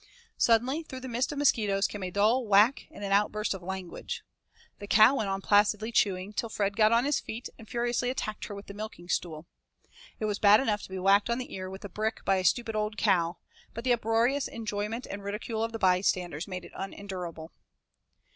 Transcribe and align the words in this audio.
Suddenly 0.39 0.81
through 0.81 1.01
the 1.01 1.07
mist 1.07 1.31
of 1.31 1.37
mosquitoes 1.37 1.85
came 1.85 2.01
a 2.01 2.09
dull 2.09 2.47
whack 2.47 2.87
and 2.89 3.03
an 3.03 3.11
outburst 3.11 3.53
of 3.53 3.61
'language.' 3.61 4.23
The 4.79 4.87
cow 4.87 5.13
went 5.13 5.29
on 5.29 5.41
placidly 5.43 5.91
chewing 5.91 6.33
till 6.33 6.49
Fred 6.49 6.75
got 6.75 6.91
on 6.91 7.05
his 7.05 7.19
feet 7.19 7.49
and 7.59 7.69
furiously 7.69 8.09
attacked 8.09 8.45
her 8.45 8.55
with 8.55 8.65
the 8.65 8.73
milking 8.73 9.09
stool. 9.09 9.45
It 10.19 10.25
was 10.25 10.39
bad 10.39 10.59
enough 10.59 10.81
to 10.81 10.89
be 10.89 10.97
whacked 10.97 11.29
on 11.29 11.37
the 11.37 11.53
ear 11.53 11.69
with 11.69 11.85
a 11.85 11.87
brick 11.89 12.25
by 12.25 12.37
a 12.37 12.43
stupid 12.43 12.75
old 12.75 12.97
cow, 12.97 13.37
but 13.75 13.83
the 13.83 13.93
uproarious 13.93 14.47
enjoyment 14.47 15.05
and 15.07 15.23
ridicule 15.23 15.63
of 15.63 15.71
the 15.71 15.77
bystanders 15.77 16.47
made 16.47 16.65
it 16.65 16.71
unendurable. 16.75 17.51